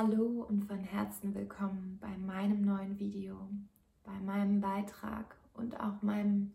[0.00, 3.50] Hallo und von Herzen willkommen bei meinem neuen Video,
[4.04, 6.52] bei meinem Beitrag und auch meinem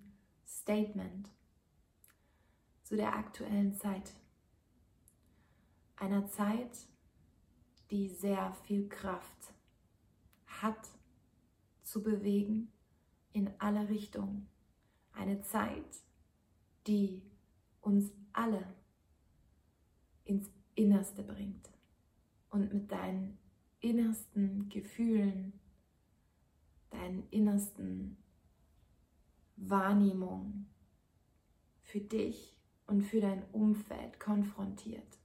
[0.47, 1.29] Statement
[2.84, 4.14] zu der aktuellen Zeit.
[5.98, 6.88] Einer Zeit,
[7.92, 9.53] die sehr viel Kraft
[10.47, 10.87] hat
[11.81, 12.71] zu bewegen
[13.33, 14.47] in alle Richtungen.
[15.12, 16.02] Eine Zeit,
[16.88, 17.21] die
[17.81, 18.63] uns alle
[20.23, 21.73] ins Innerste bringt
[22.54, 23.39] und mit deinen
[23.80, 25.53] innersten Gefühlen,
[26.91, 28.16] deinen innersten
[29.55, 30.70] Wahrnehmungen
[31.81, 35.17] für dich und für dein Umfeld konfrontiert.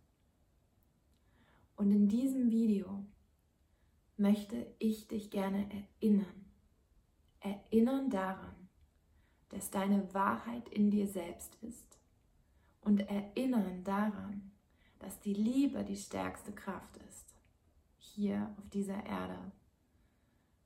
[1.77, 3.05] Und in diesem Video
[4.17, 6.47] möchte ich dich gerne erinnern.
[7.41, 8.57] Erinnern daran,
[9.51, 11.99] dass deine Wahrheit in dir selbst ist.
[12.81, 14.51] Und erinnern daran,
[14.99, 17.35] dass die Liebe die stärkste Kraft ist.
[17.99, 19.53] Hier auf dieser Erde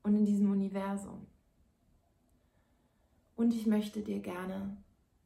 [0.02, 1.26] und in diesem Universum.
[3.36, 4.76] Und ich möchte dir gerne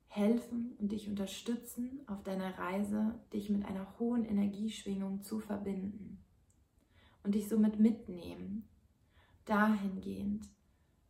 [0.09, 6.19] helfen und dich unterstützen auf deiner Reise, dich mit einer hohen Energieschwingung zu verbinden
[7.23, 8.67] und dich somit mitnehmen,
[9.45, 10.49] dahingehend,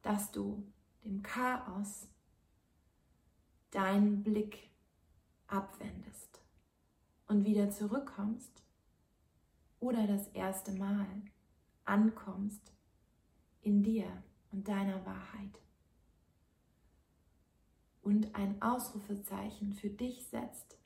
[0.02, 0.66] dass du
[1.04, 2.08] dem Chaos
[3.70, 4.70] deinen Blick
[5.46, 6.35] abwendest
[7.26, 8.62] und wieder zurückkommst
[9.80, 11.06] oder das erste Mal
[11.84, 12.72] ankommst
[13.62, 15.60] in dir und deiner Wahrheit
[18.06, 20.78] und ein Ausrufezeichen für dich setzt,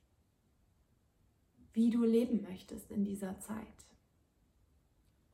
[1.75, 3.87] wie du leben möchtest in dieser Zeit.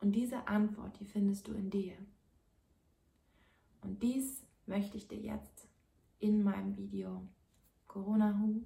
[0.01, 1.93] Und diese Antwort, die findest du in dir.
[3.81, 5.67] Und dies möchte ich dir jetzt
[6.19, 7.25] in meinem Video
[7.87, 8.63] Corona Who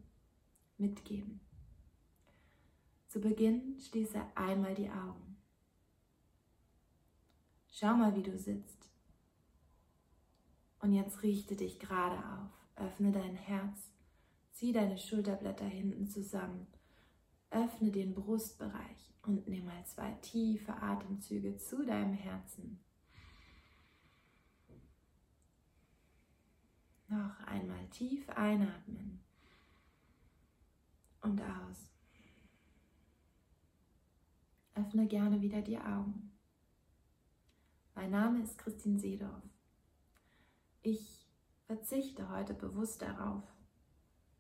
[0.80, 1.40] mitgeben.
[3.12, 5.36] Zu Beginn schließe einmal die Augen.
[7.70, 8.88] Schau mal, wie du sitzt.
[10.80, 12.52] Und jetzt richte dich gerade auf.
[12.78, 13.92] Öffne dein Herz.
[14.54, 16.68] Zieh deine Schulterblätter hinten zusammen.
[17.50, 22.80] Öffne den Brustbereich und nimm mal zwei tiefe Atemzüge zu deinem Herzen.
[27.10, 29.20] Noch einmal tief einatmen
[31.20, 31.91] und aus.
[34.74, 36.32] Öffne gerne wieder die Augen.
[37.94, 39.44] Mein Name ist Christine Seedorf.
[40.82, 41.28] Ich
[41.66, 43.44] verzichte heute bewusst darauf,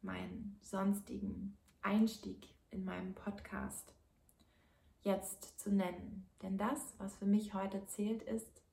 [0.01, 3.93] meinen sonstigen Einstieg in meinem Podcast
[5.01, 6.29] jetzt zu nennen.
[6.41, 8.63] Denn das, was für mich heute zählt, ist,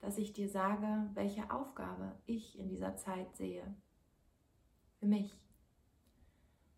[0.00, 3.74] dass ich dir sage, welche Aufgabe ich in dieser Zeit sehe.
[4.98, 5.38] Für mich.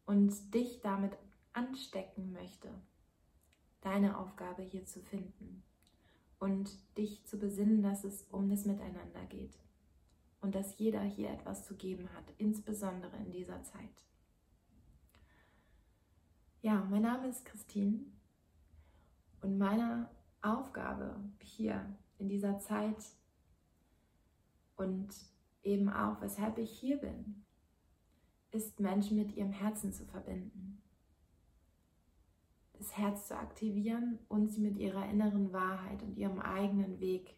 [0.05, 1.17] Und dich damit
[1.55, 2.71] anstecken möchte,
[3.82, 5.62] deine Aufgabe hier zu finden.
[6.38, 9.59] Und dich zu besinnen, dass es um das Miteinander geht.
[10.41, 14.04] Und dass jeder hier etwas zu geben hat, insbesondere in dieser Zeit.
[16.62, 18.00] Ja, mein Name ist Christine
[19.41, 20.09] und meine
[20.43, 23.04] Aufgabe hier in dieser Zeit
[24.76, 25.09] und
[25.62, 27.44] eben auch, weshalb ich hier bin,
[28.50, 30.81] ist Menschen mit ihrem Herzen zu verbinden.
[32.82, 37.37] Das Herz zu aktivieren und sie mit ihrer inneren Wahrheit und ihrem eigenen Weg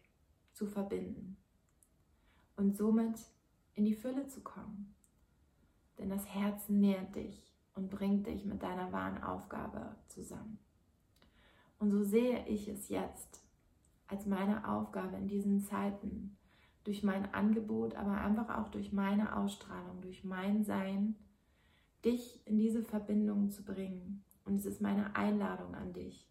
[0.53, 1.37] zu verbinden.
[2.55, 3.19] Und somit
[3.75, 4.95] in die Fülle zu kommen.
[5.99, 10.57] Denn das Herz nährt dich und bringt dich mit deiner wahren Aufgabe zusammen.
[11.77, 13.43] Und so sehe ich es jetzt
[14.07, 16.39] als meine Aufgabe in diesen Zeiten,
[16.85, 21.15] durch mein Angebot, aber einfach auch durch meine Ausstrahlung, durch mein Sein,
[22.03, 24.24] dich in diese Verbindung zu bringen.
[24.45, 26.29] Und es ist meine Einladung an dich,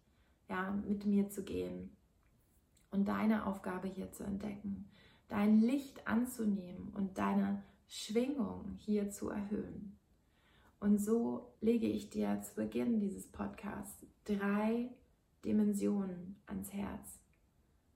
[0.49, 1.95] ja, mit mir zu gehen
[2.91, 4.89] und deine Aufgabe hier zu entdecken,
[5.27, 9.97] dein Licht anzunehmen und deine Schwingung hier zu erhöhen.
[10.79, 14.89] Und so lege ich dir zu Beginn dieses Podcasts drei
[15.43, 17.19] Dimensionen ans Herz,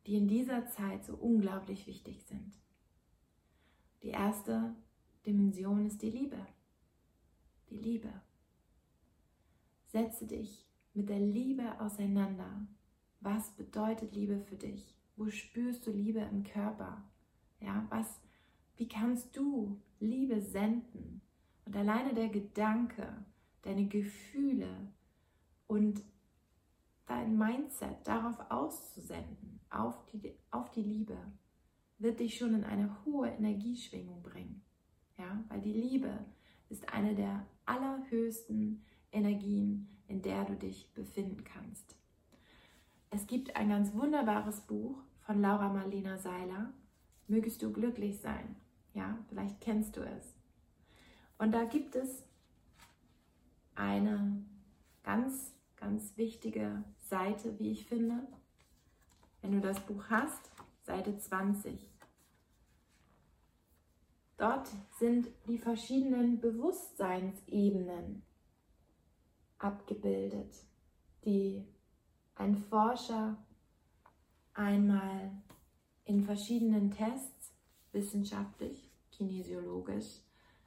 [0.06, 2.54] die in dieser Zeit so unglaublich wichtig sind.
[4.04, 4.75] Die erste
[5.25, 6.45] Dimension ist die Liebe.
[7.69, 8.10] Die Liebe.
[9.91, 12.68] Setze dich mit der Liebe auseinander.
[13.21, 14.95] Was bedeutet Liebe für dich?
[15.15, 17.03] Wo spürst du Liebe im Körper?
[17.59, 18.21] Ja, was,
[18.77, 21.21] wie kannst du Liebe senden?
[21.65, 23.25] Und alleine der Gedanke,
[23.63, 24.69] deine Gefühle
[25.65, 26.03] und
[27.07, 31.18] dein Mindset darauf auszusenden, auf die, auf die Liebe,
[31.97, 34.62] wird dich schon in eine hohe Energieschwingung bringen.
[35.18, 36.25] Ja, weil die Liebe
[36.69, 41.95] ist eine der allerhöchsten Energien, in der du dich befinden kannst.
[43.09, 46.73] Es gibt ein ganz wunderbares Buch von Laura Marlena Seiler,
[47.29, 48.56] Mögest du glücklich sein.
[48.95, 50.33] Ja, vielleicht kennst du es.
[51.38, 52.23] Und da gibt es
[53.75, 54.44] eine
[55.03, 58.27] ganz, ganz wichtige Seite, wie ich finde.
[59.41, 60.50] Wenn du das Buch hast,
[60.81, 61.88] Seite 20.
[64.38, 64.67] Dort
[64.97, 68.23] sind die verschiedenen Bewusstseinsebenen
[69.59, 70.56] abgebildet,
[71.25, 71.63] die
[72.35, 73.38] ein Forscher
[74.53, 75.31] einmal
[76.06, 77.53] in verschiedenen Tests,
[77.91, 80.21] wissenschaftlich, kinesiologisch,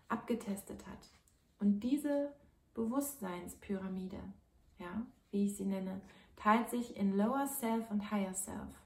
[0.09, 1.09] abgetestet hat.
[1.59, 2.33] Und diese
[2.75, 4.23] Bewusstseinspyramide,
[4.79, 6.01] ja, wie ich sie nenne,
[6.37, 8.83] teilt sich in Lower Self und Higher Self.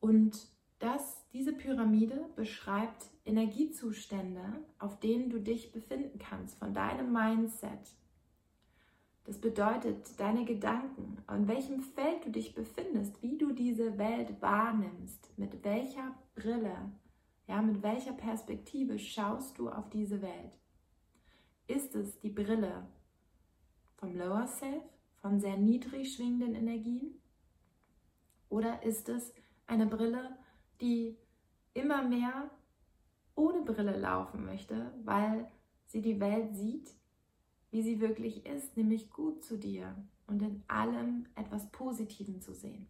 [0.00, 0.48] Und
[0.78, 4.44] das, diese Pyramide beschreibt Energiezustände,
[4.78, 7.96] auf denen du dich befinden kannst, von deinem Mindset.
[9.24, 15.32] Das bedeutet, deine Gedanken, an welchem Feld du dich befindest, wie du diese Welt wahrnimmst,
[15.38, 16.92] mit welcher Brille,
[17.46, 20.58] ja, mit welcher Perspektive schaust du auf diese Welt.
[21.66, 22.86] Ist es die Brille
[23.96, 24.82] vom Lower Self,
[25.22, 27.18] von sehr niedrig schwingenden Energien?
[28.50, 29.32] Oder ist es
[29.66, 30.36] eine Brille,
[30.82, 31.16] die
[31.72, 32.50] immer mehr
[33.34, 35.50] ohne Brille laufen möchte, weil
[35.86, 36.94] sie die Welt sieht,
[37.74, 39.96] wie sie wirklich ist, nämlich gut zu dir
[40.28, 42.86] und in allem etwas Positiven zu sehen.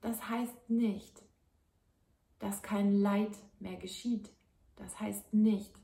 [0.00, 1.24] Das heißt nicht,
[2.38, 4.30] dass kein Leid mehr geschieht.
[4.76, 5.74] Das heißt nicht,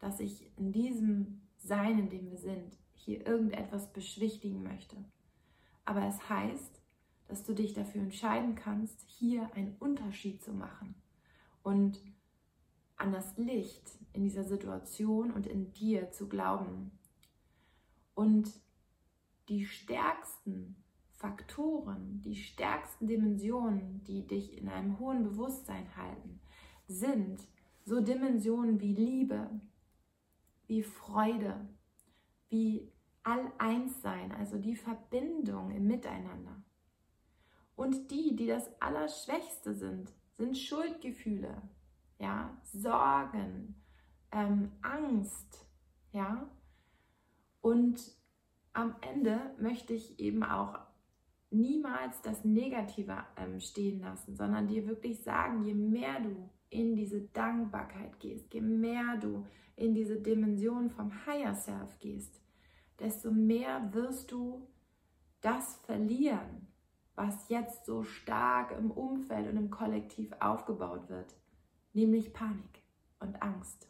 [0.00, 4.96] dass ich in diesem Sein, in dem wir sind, hier irgendetwas beschwichtigen möchte.
[5.86, 6.82] Aber es heißt,
[7.26, 10.94] dass du dich dafür entscheiden kannst, hier einen Unterschied zu machen
[11.62, 12.02] und
[12.98, 16.97] an das Licht in dieser Situation und in dir zu glauben.
[18.18, 18.50] Und
[19.48, 20.74] die stärksten
[21.12, 26.40] Faktoren, die stärksten Dimensionen, die dich in einem hohen Bewusstsein halten,
[26.88, 27.46] sind
[27.84, 29.48] so Dimensionen wie Liebe,
[30.66, 31.68] wie Freude,
[32.48, 32.90] wie
[33.22, 36.60] All-Eins-Sein, also die Verbindung im Miteinander.
[37.76, 41.62] Und die, die das Allerschwächste sind, sind Schuldgefühle,
[42.18, 43.76] ja, Sorgen,
[44.32, 45.68] ähm, Angst,
[46.10, 46.50] ja.
[47.60, 48.00] Und
[48.72, 50.78] am Ende möchte ich eben auch
[51.50, 57.22] niemals das Negative ähm, stehen lassen, sondern dir wirklich sagen, je mehr du in diese
[57.22, 59.46] Dankbarkeit gehst, je mehr du
[59.76, 62.40] in diese Dimension vom Higher Self gehst,
[62.98, 64.68] desto mehr wirst du
[65.40, 66.66] das verlieren,
[67.14, 71.34] was jetzt so stark im Umfeld und im Kollektiv aufgebaut wird,
[71.92, 72.82] nämlich Panik
[73.20, 73.88] und Angst.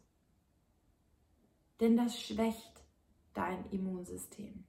[1.81, 2.78] Denn das schwächt
[3.39, 4.65] dein Immunsystem.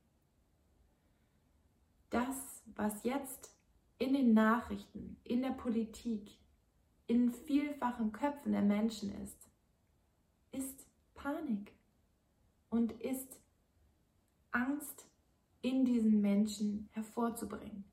[2.11, 3.55] Das, was jetzt
[3.97, 6.37] in den Nachrichten, in der Politik,
[7.07, 9.49] in vielfachen Köpfen der Menschen ist,
[10.51, 10.85] ist
[11.15, 11.73] Panik
[12.69, 13.39] und ist
[14.51, 15.07] Angst
[15.61, 17.85] in diesen Menschen hervorzubringen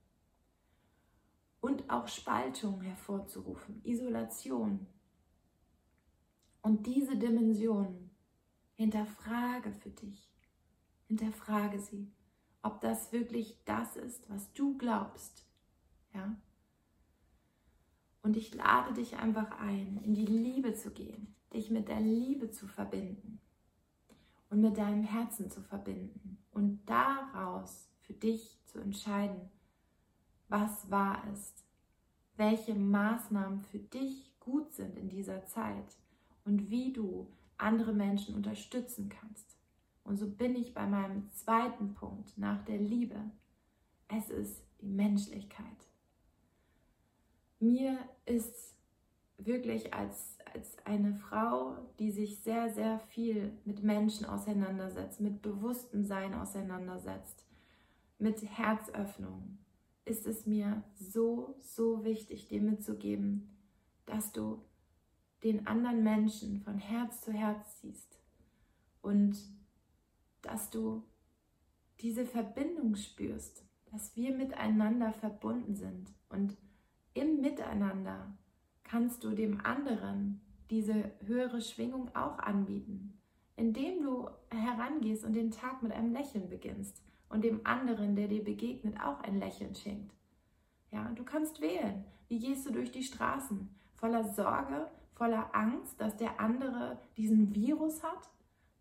[1.63, 4.87] und auch Spaltung hervorzurufen, Isolation.
[6.61, 8.11] Und diese Dimension
[8.75, 10.36] hinterfrage für dich,
[11.09, 12.13] hinterfrage sie,
[12.63, 15.45] ob das wirklich das ist, was du glaubst.
[16.13, 16.37] Ja?
[18.23, 22.51] Und ich lade dich einfach ein, in die Liebe zu gehen, dich mit der Liebe
[22.51, 23.41] zu verbinden
[24.51, 29.51] und mit deinem Herzen zu verbinden und daraus für dich zu entscheiden,
[30.49, 31.65] was wahr ist,
[32.37, 35.97] welche Maßnahmen für dich gut sind in dieser Zeit
[36.45, 39.56] und wie du andere Menschen unterstützen kannst.
[40.07, 43.17] Und so bin ich bei meinem zweiten Punkt nach der Liebe.
[44.07, 45.67] Es ist die Menschlichkeit.
[47.59, 48.77] Mir ist
[49.37, 56.05] wirklich als, als eine Frau, die sich sehr, sehr viel mit Menschen auseinandersetzt, mit bewusstem
[56.05, 57.45] Sein auseinandersetzt,
[58.19, 59.59] mit Herzöffnung,
[60.05, 63.51] ist es mir so, so wichtig, dir mitzugeben,
[64.07, 64.63] dass du
[65.43, 68.21] den anderen Menschen von Herz zu Herz siehst
[69.03, 69.37] und
[70.47, 71.03] dass du
[72.01, 76.57] diese Verbindung spürst, dass wir miteinander verbunden sind und
[77.15, 78.37] im Miteinander
[78.85, 83.19] kannst du dem anderen diese höhere Schwingung auch anbieten,
[83.57, 88.45] indem du herangehst und den Tag mit einem Lächeln beginnst und dem anderen, der dir
[88.45, 90.15] begegnet, auch ein Lächeln schenkt.
[90.93, 92.05] Ja, du kannst wählen.
[92.29, 93.69] Wie gehst du durch die Straßen?
[93.97, 98.29] Voller Sorge, voller Angst, dass der andere diesen Virus hat,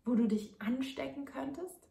[0.06, 1.90] wo du dich anstecken könntest?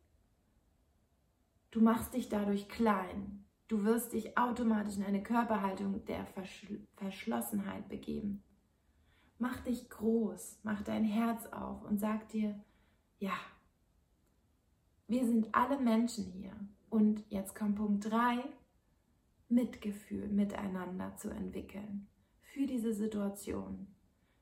[1.69, 7.89] Du machst dich dadurch klein Du wirst dich automatisch in eine Körperhaltung der Verschl Verschlossenheit
[7.89, 8.43] begeben.
[9.39, 12.63] Mach dich groß, mach dein Herz auf und sag dir,
[13.17, 13.33] ja,
[15.07, 16.53] wir sind alle Menschen hier.
[16.89, 18.43] Und jetzt kommt Punkt 3,
[19.49, 22.07] Mitgefühl miteinander zu entwickeln
[22.41, 23.87] für diese Situation.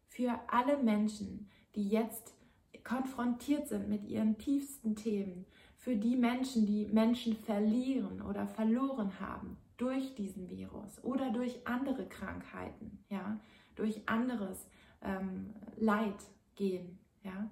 [0.09, 2.35] Für alle Menschen, die jetzt
[2.83, 5.45] konfrontiert sind mit ihren tiefsten Themen,
[5.77, 12.05] für die Menschen, die Menschen verlieren oder verloren haben durch diesen Virus oder durch andere
[12.05, 13.37] Krankheiten, ja,
[13.75, 14.67] durch anderes
[15.01, 16.15] ähm, Leid
[16.55, 17.49] gehen, ja,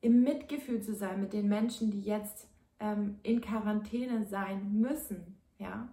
[0.00, 2.48] im Mitgefühl zu sein mit den Menschen, die jetzt
[2.80, 5.88] ähm, in Quarantäne sein müssen, ja,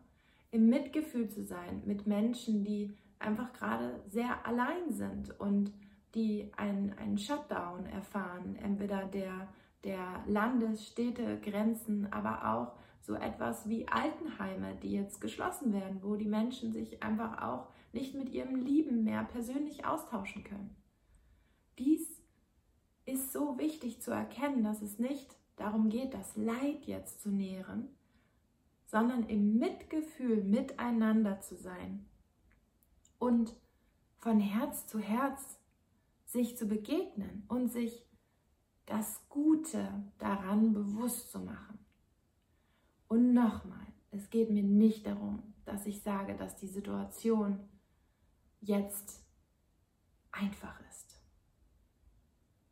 [0.52, 5.72] im Mitgefühl zu sein mit Menschen, die einfach gerade sehr allein sind und
[6.16, 9.48] die einen Shutdown erfahren, entweder der
[9.84, 16.16] der Landes-, Städte, Grenzen, aber auch so etwas wie Altenheime, die jetzt geschlossen werden, wo
[16.16, 20.76] die Menschen sich einfach auch nicht mit ihrem Lieben mehr persönlich austauschen können.
[21.78, 22.08] Dies
[23.06, 27.90] ist so wichtig zu erkennen, dass es nicht darum geht, das Leid jetzt zu nähren,
[28.86, 32.06] sondern im Mitgefühl miteinander zu sein
[33.20, 33.54] und
[34.18, 35.60] von Herz zu Herz
[36.34, 38.06] sich zu begegnen und sich
[38.86, 41.80] das Gute daran bewusst zu machen.
[43.08, 47.60] Und nochmal, es geht mir nicht darum, dass ich sage, dass die Situation
[48.60, 49.24] jetzt
[50.32, 51.22] einfach ist.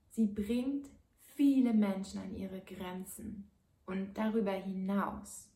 [0.09, 0.89] Sie bringt
[1.35, 3.49] viele Menschen an ihre Grenzen
[3.85, 5.49] und darüber hinaus.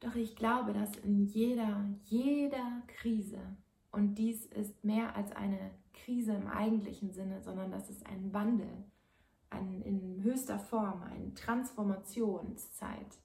[0.00, 3.56] Doch ich glaube, dass in jeder, jeder Krise,
[3.92, 8.84] und dies ist mehr als eine Krise im eigentlichen Sinne, sondern das ist ein Wandel
[9.52, 13.18] ein, in höchster Form, eine Transformationszeit.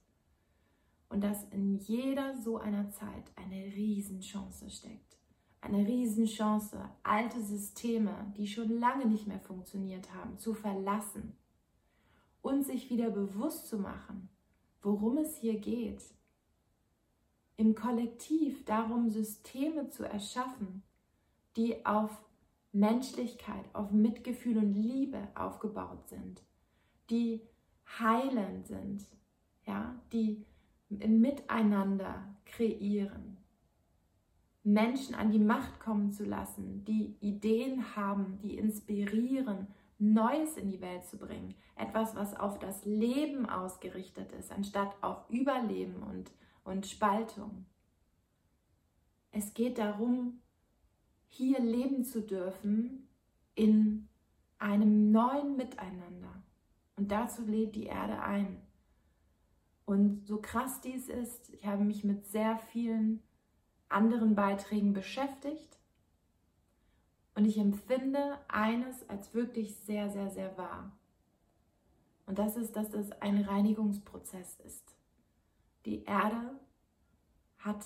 [1.08, 5.16] Und dass in jeder so einer Zeit eine Riesenchance steckt.
[5.60, 11.36] Eine Riesenchance, alte Systeme, die schon lange nicht mehr funktioniert haben, zu verlassen
[12.42, 14.28] und sich wieder bewusst zu machen,
[14.82, 16.02] worum es hier geht.
[17.58, 20.84] Im Kollektiv darum, Systeme zu erschaffen,
[21.56, 22.22] die auf
[22.70, 26.40] Menschlichkeit, auf Mitgefühl und Liebe aufgebaut sind,
[27.10, 27.42] die
[27.98, 29.04] heilend sind,
[29.66, 30.46] ja, die
[30.88, 33.38] im Miteinander kreieren.
[34.62, 39.66] Menschen an die Macht kommen zu lassen, die Ideen haben, die inspirieren,
[39.98, 41.56] Neues in die Welt zu bringen.
[41.74, 46.30] Etwas, was auf das Leben ausgerichtet ist, anstatt auf Überleben und,
[46.68, 47.66] und Spaltung.
[49.32, 50.40] Es geht darum,
[51.28, 53.08] hier leben zu dürfen
[53.54, 54.08] in
[54.58, 56.42] einem neuen Miteinander.
[56.96, 58.60] Und dazu lädt die Erde ein.
[59.84, 63.22] Und so krass dies ist, ich habe mich mit sehr vielen
[63.88, 65.78] anderen Beiträgen beschäftigt
[67.34, 70.92] und ich empfinde eines als wirklich sehr, sehr, sehr wahr.
[72.26, 74.97] Und das ist, dass es ein Reinigungsprozess ist.
[75.88, 76.50] Die Erde
[77.56, 77.82] hat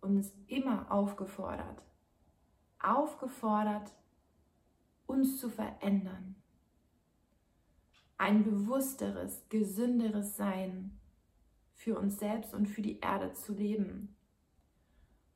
[0.00, 1.80] uns immer aufgefordert,
[2.80, 3.92] aufgefordert,
[5.06, 6.34] uns zu verändern.
[8.18, 10.98] Ein bewussteres, gesünderes Sein
[11.72, 14.16] für uns selbst und für die Erde zu leben.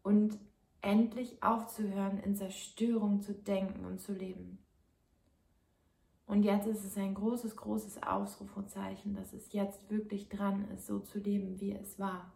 [0.02, 0.36] Und
[0.80, 4.58] endlich aufzuhören, in Zerstörung zu denken und zu leben.
[6.30, 11.00] Und jetzt ist es ein großes, großes Ausrufezeichen, dass es jetzt wirklich dran ist, so
[11.00, 12.32] zu leben, wie es war.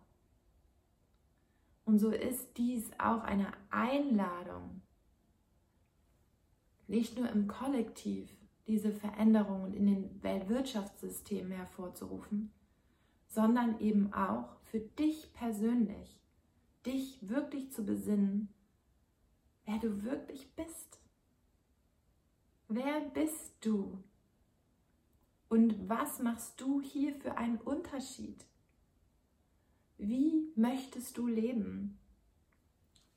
[1.85, 4.83] Und so ist dies auch eine Einladung,
[6.89, 8.37] nicht nur im Kollektiv
[8.67, 12.51] diese Veränderungen in den Weltwirtschaftssystemen hervorzurufen,
[13.29, 16.21] sondern eben auch für dich persönlich,
[16.85, 18.49] dich wirklich zu besinnen,
[19.67, 21.04] wer du wirklich bist.
[22.77, 24.03] Wer bist du?
[25.49, 28.45] Und was machst du hier für einen Unterschied?
[29.97, 32.01] Wie möchtest du leben?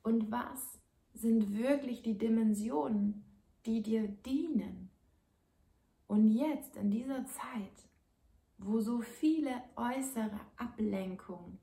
[0.04, 0.78] Und was
[1.16, 3.24] sind wirklich die Dimensionen,
[3.66, 4.92] die dir dienen.
[6.06, 7.90] Und jetzt in dieser Zeit,
[8.60, 11.58] wo so viele äußere Ablenkungen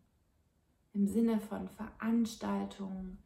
[0.95, 3.19] im Sinne von Veranstaltungen,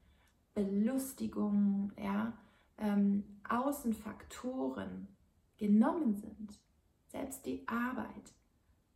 [0.53, 2.35] Belustigungen, ja,
[2.79, 5.09] ähm, Außenfaktoren
[5.57, 6.61] genommen sind,
[7.09, 8.33] selbst die Arbeit,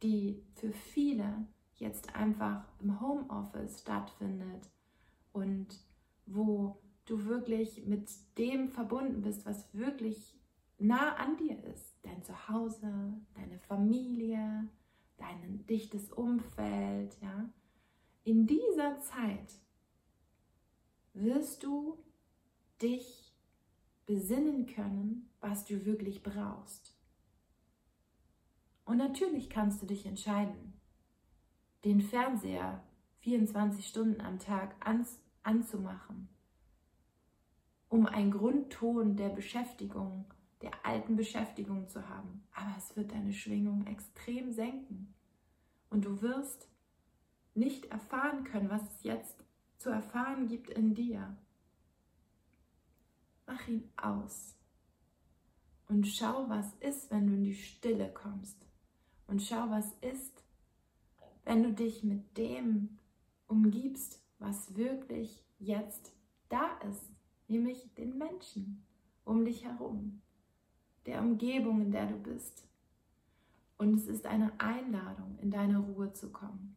[0.02, 4.70] die für viele jetzt einfach im Homeoffice stattfindet
[5.32, 5.66] und
[6.26, 8.08] wo du wirklich mit
[8.38, 10.38] dem verbunden bist, was wirklich
[10.78, 11.96] nah an dir ist.
[12.02, 14.68] Dein Zuhause, deine Familie,
[15.16, 17.48] dein dichtes Umfeld, ja.
[18.24, 19.58] in dieser Zeit
[21.14, 21.98] wirst du
[22.80, 23.21] dich
[24.12, 26.94] besinnen können, was du wirklich brauchst.
[28.84, 30.74] Und natürlich kannst du dich entscheiden,
[31.86, 32.82] den Fernseher
[33.20, 34.74] 24 Stunden am Tag
[35.42, 36.28] anzumachen,
[37.88, 40.26] um einen Grundton der Beschäftigung,
[40.60, 42.46] der alten Beschäftigung zu haben.
[42.52, 45.14] Aber es wird deine Schwingung extrem senken.
[45.88, 46.68] Und du wirst
[47.54, 49.42] nicht erfahren können, was es jetzt
[49.78, 51.34] zu erfahren gibt in dir.
[53.52, 54.54] Mach ihn aus
[55.88, 58.66] und schau, was ist, wenn du in die Stille kommst.
[59.26, 60.42] Und schau, was ist,
[61.44, 62.98] wenn du dich mit dem
[63.48, 66.14] umgibst, was wirklich jetzt
[66.48, 67.10] da ist,
[67.46, 68.86] nämlich den Menschen
[69.24, 70.22] um dich herum,
[71.04, 72.66] der Umgebung, in der du bist.
[73.76, 76.76] Und es ist eine Einladung, in deine Ruhe zu kommen.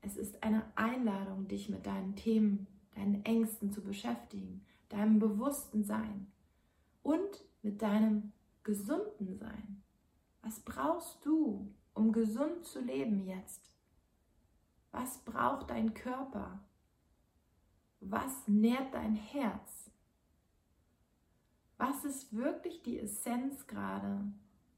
[0.00, 2.66] Es ist eine Einladung, dich mit deinen Themen,
[2.96, 6.30] deinen Ängsten zu beschäftigen, deinem bewussten Sein
[7.02, 9.82] und mit deinem gesunden Sein.
[10.42, 13.72] Was brauchst du, um gesund zu leben jetzt?
[14.92, 16.60] Was braucht dein Körper?
[18.00, 19.90] Was nährt dein Herz?
[21.78, 24.32] Was ist wirklich die Essenz gerade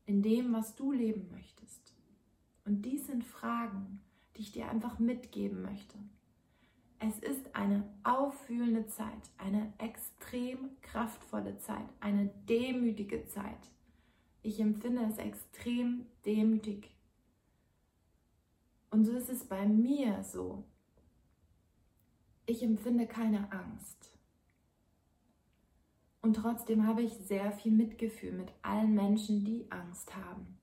[0.07, 1.95] in dem, was du leben möchtest?
[2.65, 4.01] Und dies sind Fragen,
[4.37, 5.99] die ich dir einfach mitgeben möchte.
[7.01, 13.71] Es ist eine auffühlende Zeit, eine extrem kraftvolle Zeit, eine demütige Zeit.
[14.43, 16.91] Ich empfinde es extrem demütig.
[18.91, 20.65] Und so ist es bei mir so.
[22.47, 24.19] Ich empfinde keine Angst.
[26.21, 30.59] Und trotzdem habe ich sehr viel Mitgefühl mit allen Menschen, die Angst haben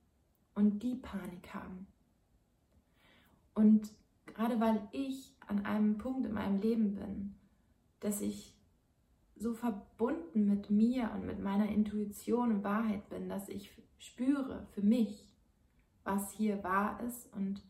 [0.53, 1.87] und die Panik haben.
[3.53, 3.93] Und
[4.25, 7.35] gerade weil ich an einem Punkt in meinem Leben bin,
[7.99, 8.55] dass ich
[9.35, 14.81] so verbunden mit mir und mit meiner Intuition und Wahrheit bin, dass ich spüre für
[14.81, 15.27] mich,
[16.03, 17.61] was hier wahr ist und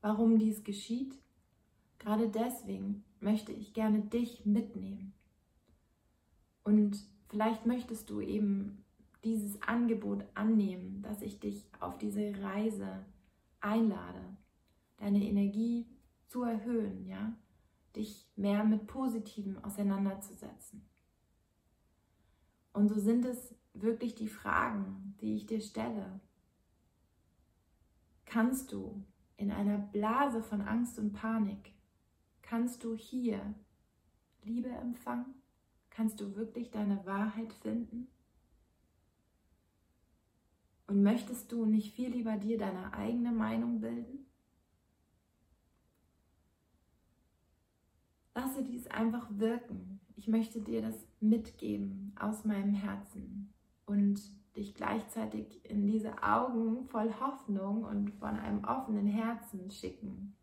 [0.00, 1.18] warum dies geschieht.
[1.98, 5.12] Gerade deswegen möchte ich gerne dich mitnehmen.
[6.64, 8.84] Und vielleicht möchtest du eben
[9.24, 13.04] dieses Angebot annehmen, dass ich dich auf diese Reise
[13.60, 14.36] einlade,
[14.98, 15.86] deine Energie
[16.26, 17.36] zu erhöhen, ja,
[17.94, 20.88] dich mehr mit Positivem auseinanderzusetzen.
[22.72, 26.20] Und so sind es wirklich die Fragen, die ich dir stelle.
[28.26, 29.04] Kannst du
[29.36, 31.72] in einer Blase von Angst und Panik,
[32.42, 33.54] kannst du hier
[34.42, 35.34] Liebe empfangen?
[35.90, 38.08] Kannst du wirklich deine Wahrheit finden?
[40.86, 44.25] Und möchtest du nicht viel lieber dir deine eigene Meinung bilden?
[48.46, 49.98] Lasse dies einfach wirken.
[50.14, 53.52] Ich möchte dir das mitgeben aus meinem Herzen
[53.86, 54.20] und
[54.56, 60.36] dich gleichzeitig in diese Augen voll Hoffnung und von einem offenen Herzen schicken.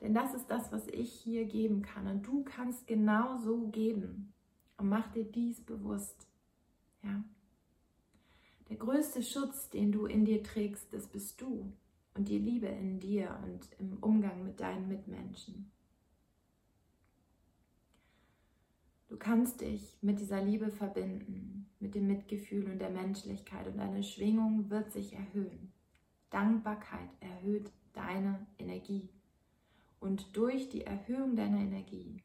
[0.00, 2.06] Denn das ist das, was ich hier geben kann.
[2.06, 4.32] Und du kannst genau so geben.
[4.76, 6.28] Und mach dir dies bewusst.
[7.02, 7.24] Ja.
[8.68, 11.72] Der größte Schutz, den du in dir trägst, das bist du
[12.14, 15.72] und die Liebe in dir und im Umgang mit deinen Mitmenschen.
[19.08, 24.02] Du kannst dich mit dieser Liebe verbinden, mit dem Mitgefühl und der Menschlichkeit und deine
[24.02, 25.72] Schwingung wird sich erhöhen.
[26.30, 29.08] Dankbarkeit erhöht deine Energie.
[30.00, 32.22] Und durch die Erhöhung deiner Energie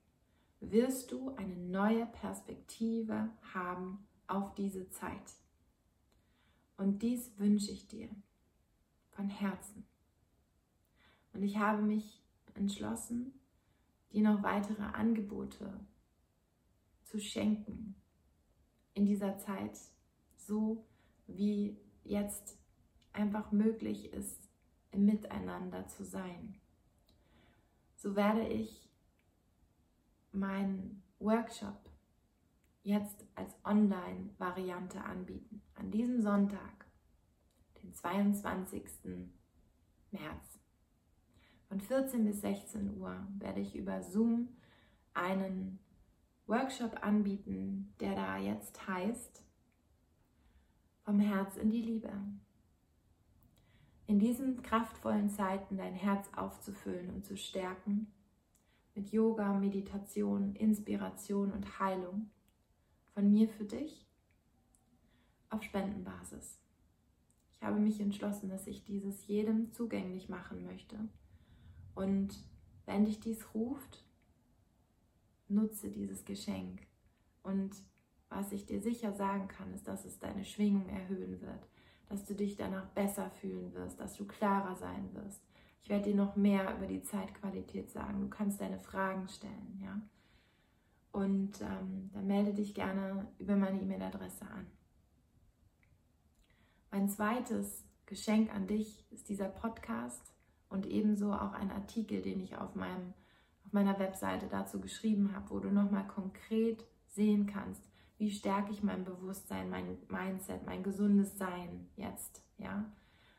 [0.60, 5.36] wirst du eine neue Perspektive haben auf diese Zeit.
[6.78, 8.10] Und dies wünsche ich dir
[9.12, 9.86] von Herzen.
[11.34, 12.22] Und ich habe mich
[12.56, 13.34] entschlossen,
[14.12, 15.80] dir noch weitere Angebote
[17.12, 17.96] zu schenken
[18.94, 19.78] in dieser Zeit,
[20.38, 20.86] so
[21.28, 22.58] wie jetzt
[23.12, 24.50] einfach möglich ist,
[24.92, 26.56] im Miteinander zu sein.
[27.98, 28.90] So werde ich
[30.32, 31.90] meinen Workshop
[32.84, 35.62] jetzt als Online-Variante anbieten.
[35.76, 36.86] An diesem Sonntag,
[37.84, 38.84] den 22.
[40.12, 40.60] März.
[41.68, 44.50] Von 14 bis 16 Uhr werde ich über Zoom
[45.14, 45.80] einen
[46.52, 49.42] Workshop anbieten, der da jetzt heißt,
[51.06, 52.12] vom Herz in die Liebe.
[54.06, 58.12] In diesen kraftvollen Zeiten dein Herz aufzufüllen und zu stärken
[58.96, 62.30] mit Yoga, Meditation, Inspiration und Heilung
[63.14, 64.06] von mir für dich
[65.50, 66.60] auf Spendenbasis.
[67.56, 71.00] Ich habe mich entschlossen, dass ich dieses jedem zugänglich machen möchte.
[71.96, 72.44] Und
[72.86, 74.04] wenn dich dies ruft,
[75.52, 76.82] nutze dieses Geschenk.
[77.44, 77.76] Und
[78.30, 81.68] was ich dir sicher sagen kann, ist, dass es deine Schwingung erhöhen wird,
[82.10, 85.42] dass du dich danach besser fühlen wirst, dass du klarer sein wirst.
[85.84, 88.22] Ich werde dir noch mehr über die Zeitqualität sagen.
[88.22, 90.02] Du kannst deine Fragen stellen, ja.
[91.12, 94.68] Und ähm, dann melde dich gerne über meine E-Mail-Adresse an.
[96.90, 100.34] Mein zweites Geschenk an dich ist dieser Podcast
[100.70, 103.14] und ebenso auch ein Artikel, den ich auf, meinem,
[103.74, 107.84] meiner Webseite dazu geschrieben habe, wo du nochmal konkret sehen kannst,
[108.18, 112.86] wie stärke ich mein Bewusstsein, mein Mindset, mein gesundes Sein jetzt, ja.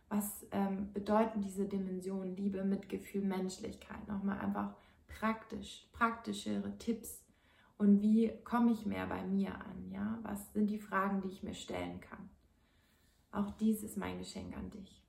[0.08, 4.06] Was ähm, bedeuten diese Dimensionen Liebe, Mitgefühl, Menschlichkeit?
[4.08, 4.74] Nochmal einfach
[5.06, 7.24] praktisch, praktischere Tipps.
[7.78, 9.90] Und wie komme ich mehr bei mir an?
[9.90, 10.18] Ja?
[10.22, 12.28] Was sind die Fragen, die ich mir stellen kann?
[13.30, 15.01] Auch dies ist mein Geschenk an dich.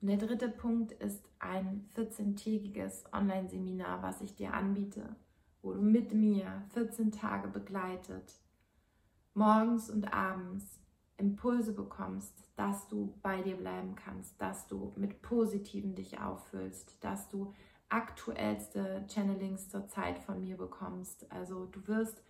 [0.00, 5.16] Und der dritte Punkt ist ein 14-tägiges Online-Seminar, was ich dir anbiete,
[5.62, 8.40] wo du mit mir 14 Tage begleitet,
[9.34, 10.80] morgens und abends
[11.18, 17.28] Impulse bekommst, dass du bei dir bleiben kannst, dass du mit Positiven dich auffüllst, dass
[17.28, 17.52] du
[17.90, 21.30] aktuellste Channelings zur Zeit von mir bekommst.
[21.30, 22.22] Also du wirst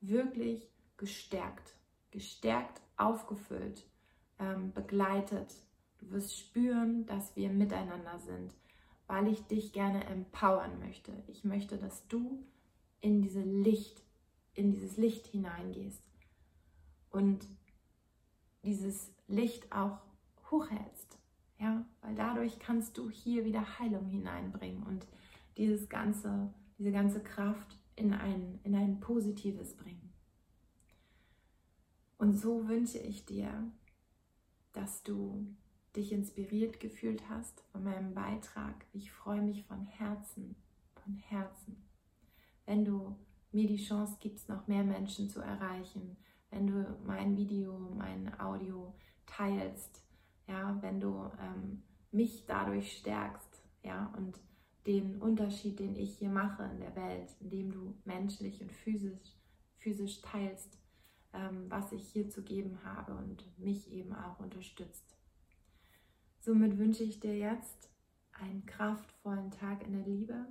[0.00, 1.74] wirklich gestärkt,
[2.10, 3.86] gestärkt, aufgefüllt,
[4.38, 5.54] ähm, begleitet.
[6.04, 8.54] Du wirst spüren, dass wir miteinander sind,
[9.06, 11.12] weil ich dich gerne empowern möchte.
[11.28, 12.44] Ich möchte, dass du
[13.00, 14.02] in diese Licht,
[14.54, 16.02] in dieses Licht hineingehst
[17.10, 17.46] und
[18.64, 19.98] dieses Licht auch
[20.50, 21.18] hochhältst.
[21.58, 25.06] Ja, weil dadurch kannst du hier wieder Heilung hineinbringen und
[25.56, 30.12] dieses ganze, diese ganze Kraft in ein, in ein Positives bringen.
[32.18, 33.70] Und so wünsche ich dir,
[34.72, 35.46] dass du
[35.96, 38.84] dich inspiriert gefühlt hast von meinem Beitrag.
[38.92, 40.56] Ich freue mich von Herzen,
[41.02, 41.76] von Herzen,
[42.66, 43.16] wenn du
[43.52, 46.16] mir die Chance gibst, noch mehr Menschen zu erreichen,
[46.50, 48.94] wenn du mein Video, mein Audio
[49.26, 50.02] teilst,
[50.46, 54.40] ja, wenn du ähm, mich dadurch stärkst, ja, und
[54.86, 59.36] den Unterschied, den ich hier mache in der Welt, indem du menschlich und physisch,
[59.78, 60.78] physisch teilst,
[61.32, 65.16] ähm, was ich hier zu geben habe und mich eben auch unterstützt.
[66.44, 67.88] Somit wünsche ich dir jetzt
[68.32, 70.46] einen kraftvollen Tag in der Liebe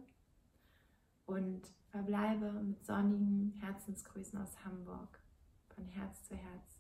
[1.28, 5.20] und verbleibe mit sonnigen Herzensgrüßen aus Hamburg
[5.68, 6.73] von Herz zu Herz.